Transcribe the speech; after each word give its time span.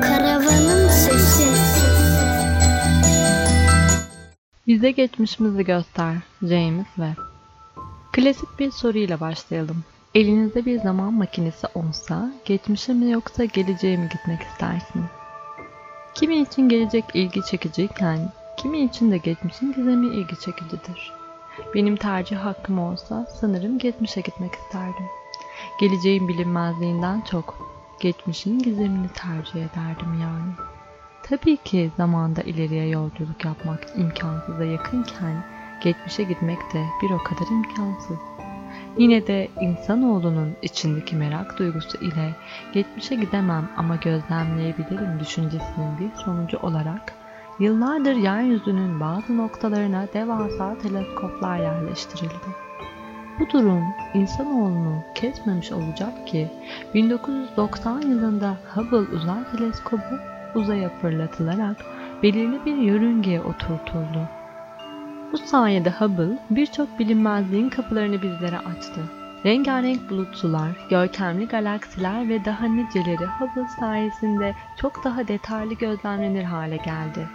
Karavanın. 0.00 0.88
Bize 4.66 4.90
geçmişimizi 4.90 5.64
göster. 5.64 6.16
James 6.42 6.86
Webb. 6.86 7.16
Klasik 8.12 8.58
bir 8.58 8.70
soruyla 8.70 9.20
başlayalım. 9.20 9.84
Elinizde 10.14 10.64
bir 10.64 10.80
zaman 10.80 11.14
makinesi 11.14 11.66
olsa, 11.74 12.32
geçmişe 12.44 12.92
mi 12.92 13.10
yoksa 13.10 13.44
geleceğe 13.44 13.96
mi 13.96 14.08
gitmek 14.12 14.42
istersiniz? 14.42 15.10
Kimi 16.14 16.38
için 16.38 16.68
gelecek 16.68 17.04
ilgi 17.14 17.40
çekiciyken, 17.50 18.32
kimi 18.56 18.80
için 18.80 19.10
de 19.10 19.18
geçmişin 19.18 19.72
gizemi 19.72 20.06
ilgi 20.06 20.40
çekicidir. 20.40 21.12
Benim 21.74 21.96
tercih 21.96 22.36
hakkım 22.36 22.78
olsa 22.78 23.26
sanırım 23.40 23.78
geçmişe 23.78 24.20
gitmek 24.20 24.54
isterdim. 24.54 25.21
Geleceğin 25.78 26.28
bilinmezliğinden 26.28 27.20
çok 27.20 27.72
geçmişin 28.00 28.58
gizemini 28.58 29.08
tercih 29.08 29.56
ederdim 29.56 30.20
yani. 30.20 30.52
Tabii 31.22 31.56
ki 31.56 31.90
zamanda 31.96 32.42
ileriye 32.42 32.88
yolculuk 32.88 33.44
yapmak 33.44 33.80
imkansıza 33.96 34.64
yakınken 34.64 35.44
geçmişe 35.82 36.22
gitmek 36.22 36.58
de 36.58 36.84
bir 37.02 37.10
o 37.10 37.18
kadar 37.18 37.46
imkansız. 37.50 38.18
Yine 38.98 39.26
de 39.26 39.48
insanoğlunun 39.60 40.56
içindeki 40.62 41.16
merak 41.16 41.58
duygusu 41.58 41.98
ile 41.98 42.34
geçmişe 42.72 43.14
gidemem 43.14 43.68
ama 43.76 43.96
gözlemleyebilirim 43.96 45.20
düşüncesinin 45.20 45.98
bir 45.98 46.22
sonucu 46.24 46.58
olarak 46.58 47.14
yıllardır 47.58 48.14
yeryüzünün 48.14 49.00
bazı 49.00 49.36
noktalarına 49.36 50.06
devasa 50.14 50.78
teleskoplar 50.78 51.58
yerleştirildi. 51.58 52.71
Bu 53.40 53.50
durum 53.50 53.84
insanoğlunu 54.14 55.02
kesmemiş 55.14 55.72
olacak 55.72 56.26
ki 56.26 56.50
1990 56.94 58.00
yılında 58.00 58.56
Hubble 58.74 59.16
Uzay 59.16 59.44
Teleskobu 59.52 60.18
uzaya 60.54 60.88
fırlatılarak 60.88 61.76
belirli 62.22 62.64
bir 62.64 62.76
yörüngeye 62.76 63.40
oturtuldu. 63.40 64.28
Bu 65.32 65.38
sayede 65.38 65.90
Hubble 65.90 66.38
birçok 66.50 66.98
bilinmezliğin 66.98 67.68
kapılarını 67.68 68.22
bizlere 68.22 68.58
açtı. 68.58 69.00
Rengarenk 69.44 70.10
bulutsular, 70.10 70.70
görkemli 70.90 71.48
galaksiler 71.48 72.28
ve 72.28 72.44
daha 72.44 72.66
niceleri 72.66 73.26
Hubble 73.26 73.68
sayesinde 73.80 74.54
çok 74.80 75.04
daha 75.04 75.28
detaylı 75.28 75.74
gözlemlenir 75.74 76.44
hale 76.44 76.76
geldi. 76.76 77.28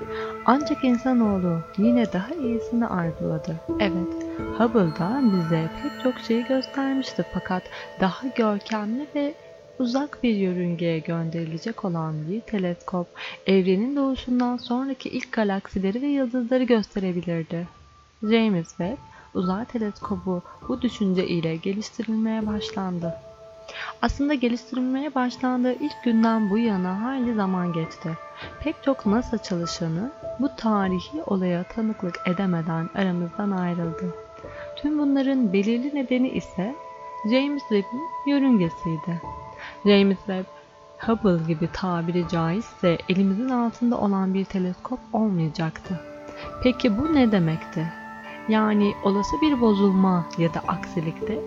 Ancak 0.46 0.84
insanoğlu 0.84 1.62
yine 1.78 2.14
daha 2.14 2.36
iyisini 2.36 2.88
arzuladı. 2.88 3.56
Evet, 3.80 4.14
Hubble'da 4.58 5.22
bize 5.24 5.70
pek 5.84 6.04
çok 6.04 6.20
şeyi 6.20 6.46
göstermişti 6.46 7.26
fakat 7.34 7.64
daha 8.00 8.28
görkemli 8.28 9.08
ve 9.16 9.34
uzak 9.80 10.24
bir 10.24 10.36
yörüngeye 10.36 11.00
gönderilecek 11.00 11.86
olan 11.86 12.16
bir 12.30 12.42
teleskop, 12.42 13.08
evrenin 13.48 13.96
doğuşundan 13.96 14.58
sonraki 14.58 15.10
ilk 15.10 15.32
galaksileri 15.32 16.02
ve 16.02 16.08
yıldızları 16.08 16.64
gösterebilirdi. 16.64 17.68
James 18.24 18.68
Webb 18.68 18.98
uzay 19.38 19.66
teleskobu 19.66 20.42
bu 20.68 20.82
düşünce 20.82 21.28
ile 21.28 21.56
geliştirilmeye 21.56 22.48
başlandı. 22.48 23.14
Aslında 24.02 24.34
geliştirilmeye 24.34 25.16
başlandığı 25.16 25.74
ilk 25.74 26.04
günden 26.04 26.50
bu 26.50 26.58
yana 26.58 27.04
hayli 27.04 27.34
zaman 27.34 27.74
geçti. 27.74 28.18
Pek 28.60 28.84
çok 28.84 29.06
NASA 29.06 29.38
çalışanı 29.38 30.12
bu 30.40 30.50
tarihi 30.58 31.24
olaya 31.26 31.64
tanıklık 31.64 32.20
edemeden 32.26 32.90
aramızdan 32.96 33.52
ayrıldı. 33.52 34.16
Tüm 34.76 35.00
bunların 35.00 35.54
belirli 35.54 35.96
nedeni 35.96 36.30
ise 36.30 36.76
James 37.32 37.62
Webb'in 37.62 38.32
yörüngesiydi. 38.32 39.22
James 39.86 40.18
Webb, 40.18 40.46
Hubble 41.00 41.54
gibi 41.54 41.70
tabiri 41.74 42.28
caizse 42.28 42.98
elimizin 43.10 43.50
altında 43.50 43.98
olan 43.98 44.34
bir 44.34 44.46
teleskop 44.46 45.00
olmayacaktı. 45.14 46.00
Peki 46.64 46.98
bu 46.98 47.16
ne 47.16 47.32
demekti? 47.32 47.88
Yani 48.50 48.94
olası 49.04 49.42
bir 49.42 49.62
bozulma 49.62 50.26
ya 50.38 50.54
da 50.54 50.60
aksilikte 50.68 51.40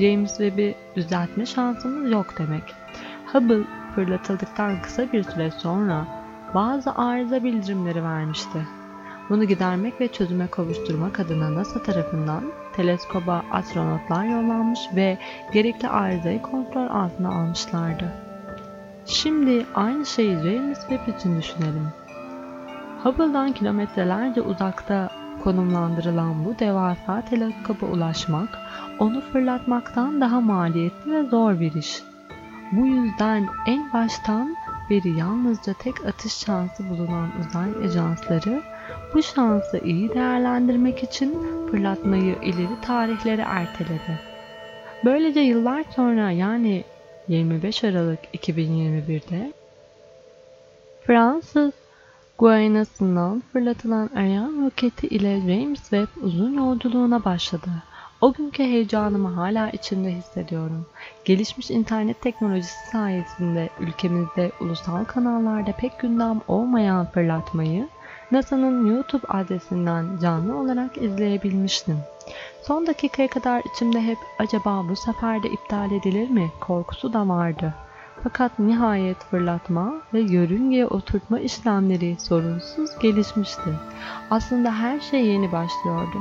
James 0.00 0.30
Webb'i 0.30 0.74
düzeltme 0.96 1.46
şansımız 1.46 2.12
yok 2.12 2.34
demek. 2.38 2.62
Hubble 3.32 3.64
fırlatıldıktan 3.94 4.82
kısa 4.82 5.12
bir 5.12 5.22
süre 5.22 5.50
sonra 5.50 6.06
bazı 6.54 6.94
arıza 6.94 7.44
bildirimleri 7.44 8.02
vermişti. 8.02 8.66
Bunu 9.30 9.44
gidermek 9.44 10.00
ve 10.00 10.08
çözüme 10.08 10.46
kavuşturmak 10.46 11.20
adına 11.20 11.54
NASA 11.54 11.82
tarafından 11.82 12.44
teleskoba 12.76 13.42
astronotlar 13.52 14.24
yollanmış 14.24 14.80
ve 14.96 15.18
gerekli 15.52 15.88
arızayı 15.88 16.42
kontrol 16.42 16.86
altına 16.86 17.28
almışlardı. 17.28 18.12
Şimdi 19.06 19.66
aynı 19.74 20.06
şeyi 20.06 20.36
James 20.36 20.80
Webb 20.80 21.18
için 21.18 21.38
düşünelim. 21.38 21.88
Hubble'dan 23.02 23.52
kilometrelerce 23.52 24.40
uzakta 24.40 25.21
konumlandırılan 25.44 26.44
bu 26.44 26.58
devasa 26.58 27.22
teleskoba 27.30 27.86
ulaşmak, 27.86 28.58
onu 28.98 29.20
fırlatmaktan 29.20 30.20
daha 30.20 30.40
maliyetli 30.40 31.12
ve 31.12 31.22
zor 31.22 31.60
bir 31.60 31.74
iş. 31.74 32.02
Bu 32.72 32.86
yüzden 32.86 33.48
en 33.66 33.92
baştan 33.92 34.56
beri 34.90 35.18
yalnızca 35.18 35.72
tek 35.72 36.06
atış 36.06 36.32
şansı 36.32 36.90
bulunan 36.90 37.28
uzay 37.40 37.84
ajansları 37.84 38.62
bu 39.14 39.22
şansı 39.22 39.78
iyi 39.78 40.08
değerlendirmek 40.08 41.02
için 41.02 41.38
fırlatmayı 41.70 42.36
ileri 42.42 42.80
tarihlere 42.82 43.42
erteledi. 43.42 44.20
Böylece 45.04 45.40
yıllar 45.40 45.84
sonra 45.94 46.30
yani 46.30 46.84
25 47.28 47.84
Aralık 47.84 48.20
2021'de 48.34 49.52
Fransız 51.06 51.72
Guyana'sından 52.42 53.42
fırlatılan 53.52 54.10
Ariane 54.16 54.66
roketi 54.66 55.06
ile 55.06 55.40
James 55.40 55.80
Webb 55.80 56.08
uzun 56.22 56.52
yolculuğuna 56.52 57.24
başladı. 57.24 57.70
O 58.20 58.32
günkü 58.32 58.62
heyecanımı 58.62 59.28
hala 59.28 59.70
içimde 59.70 60.10
hissediyorum. 60.10 60.86
Gelişmiş 61.24 61.70
internet 61.70 62.22
teknolojisi 62.22 62.90
sayesinde 62.92 63.68
ülkemizde 63.80 64.52
ulusal 64.60 65.04
kanallarda 65.04 65.72
pek 65.72 65.98
gündem 65.98 66.40
olmayan 66.48 67.06
fırlatmayı 67.06 67.88
NASA'nın 68.30 68.86
YouTube 68.86 69.26
adresinden 69.28 70.06
canlı 70.22 70.56
olarak 70.56 70.96
izleyebilmiştim. 70.96 71.98
Son 72.62 72.86
dakikaya 72.86 73.28
kadar 73.28 73.62
içimde 73.74 74.02
hep 74.02 74.18
acaba 74.38 74.88
bu 74.88 74.96
sefer 74.96 75.42
de 75.42 75.48
iptal 75.48 75.92
edilir 75.92 76.30
mi 76.30 76.50
korkusu 76.60 77.12
da 77.12 77.28
vardı. 77.28 77.74
Fakat 78.22 78.58
nihayet 78.58 79.24
fırlatma 79.24 79.94
ve 80.14 80.20
yörüngeye 80.20 80.86
oturtma 80.86 81.40
işlemleri 81.40 82.16
sorunsuz 82.20 82.98
gelişmişti. 82.98 83.70
Aslında 84.30 84.78
her 84.78 85.00
şey 85.00 85.26
yeni 85.26 85.52
başlıyordu. 85.52 86.18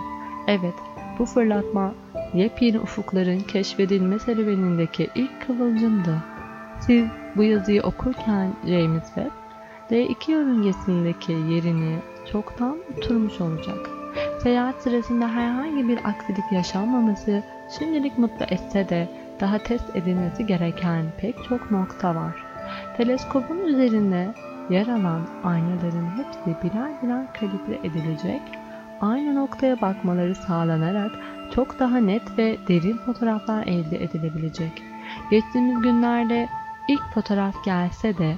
Evet, 0.47 0.73
bu 1.19 1.25
fırlatma 1.25 1.93
yepyeni 2.33 2.79
ufukların 2.79 3.39
keşfedilme 3.39 4.19
serüvenindeki 4.19 5.09
ilk 5.15 5.47
kıvılcımdı. 5.47 6.23
Siz 6.79 7.05
bu 7.35 7.43
yazıyı 7.43 7.83
okurken 7.83 8.53
James 8.67 9.05
Webb, 9.05 9.31
D2 9.91 10.31
yörüngesindeki 10.31 11.31
yerini 11.31 11.95
çoktan 12.31 12.77
oturmuş 12.97 13.41
olacak. 13.41 13.89
Seyahat 14.43 14.75
sırasında 14.81 15.27
herhangi 15.27 15.87
bir 15.87 15.99
aksilik 16.03 16.51
yaşanmaması 16.51 17.43
şimdilik 17.79 18.17
mutlu 18.17 18.45
etse 18.45 18.89
de 18.89 19.09
daha 19.41 19.57
test 19.57 19.95
edilmesi 19.95 20.45
gereken 20.45 21.05
pek 21.17 21.35
çok 21.49 21.71
nokta 21.71 22.15
var. 22.15 22.35
Teleskopun 22.97 23.57
üzerinde 23.57 24.33
yer 24.69 24.87
alan 24.87 25.27
aynaların 25.43 26.09
hepsi 26.17 26.63
birer 26.63 27.01
birer 27.03 27.33
kalibre 27.33 27.87
edilecek, 27.87 28.41
aynı 29.01 29.35
noktaya 29.35 29.81
bakmaları 29.81 30.35
sağlanarak 30.35 31.11
çok 31.55 31.79
daha 31.79 31.97
net 31.97 32.37
ve 32.37 32.57
derin 32.67 32.97
fotoğraflar 32.97 33.67
elde 33.67 34.03
edilebilecek. 34.03 34.83
Geçtiğimiz 35.31 35.81
günlerde 35.81 36.49
ilk 36.87 37.13
fotoğraf 37.13 37.65
gelse 37.65 38.17
de 38.17 38.35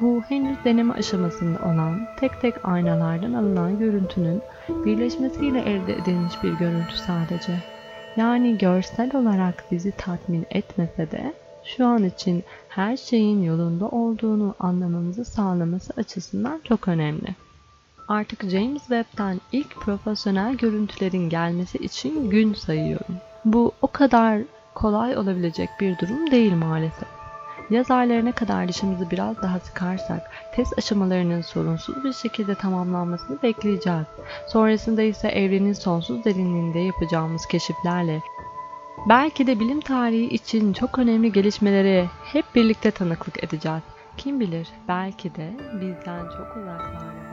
bu 0.00 0.22
henüz 0.28 0.64
deneme 0.64 0.94
aşamasında 0.94 1.58
olan 1.64 2.00
tek 2.20 2.40
tek 2.40 2.54
aynalardan 2.64 3.32
alınan 3.32 3.78
görüntünün 3.78 4.42
birleşmesiyle 4.68 5.60
elde 5.60 5.92
edilmiş 5.92 6.42
bir 6.42 6.52
görüntü 6.52 6.96
sadece. 6.96 7.77
Yani 8.18 8.58
görsel 8.58 9.16
olarak 9.16 9.64
bizi 9.70 9.92
tatmin 9.92 10.46
etmese 10.50 11.10
de 11.10 11.32
şu 11.64 11.86
an 11.86 12.04
için 12.04 12.44
her 12.68 12.96
şeyin 12.96 13.42
yolunda 13.42 13.88
olduğunu 13.88 14.54
anlamamızı 14.60 15.24
sağlaması 15.24 15.92
açısından 15.96 16.60
çok 16.64 16.88
önemli. 16.88 17.34
Artık 18.08 18.42
James 18.42 18.80
Webb'den 18.80 19.40
ilk 19.52 19.76
profesyonel 19.76 20.54
görüntülerin 20.54 21.28
gelmesi 21.28 21.78
için 21.78 22.30
gün 22.30 22.54
sayıyorum. 22.54 23.16
Bu 23.44 23.72
o 23.82 23.86
kadar 23.86 24.42
kolay 24.74 25.16
olabilecek 25.16 25.68
bir 25.80 25.98
durum 25.98 26.30
değil 26.30 26.52
maalesef. 26.52 27.17
Yaz 27.70 27.90
aylarına 27.90 28.32
kadar 28.32 28.68
dişimizi 28.68 29.10
biraz 29.10 29.42
daha 29.42 29.60
sıkarsak 29.60 30.30
test 30.54 30.78
aşamalarının 30.78 31.40
sorunsuz 31.40 32.04
bir 32.04 32.12
şekilde 32.12 32.54
tamamlanmasını 32.54 33.42
bekleyeceğiz. 33.42 34.06
Sonrasında 34.46 35.02
ise 35.02 35.28
evrenin 35.28 35.72
sonsuz 35.72 36.24
derinliğinde 36.24 36.78
yapacağımız 36.78 37.46
keşiflerle 37.46 38.20
Belki 39.08 39.46
de 39.46 39.60
bilim 39.60 39.80
tarihi 39.80 40.34
için 40.34 40.72
çok 40.72 40.98
önemli 40.98 41.32
gelişmelere 41.32 42.06
hep 42.24 42.44
birlikte 42.54 42.90
tanıklık 42.90 43.44
edeceğiz. 43.44 43.82
Kim 44.16 44.40
bilir 44.40 44.68
belki 44.88 45.34
de 45.34 45.50
bizden 45.80 46.22
çok 46.22 46.56
uzaklarda. 46.56 47.27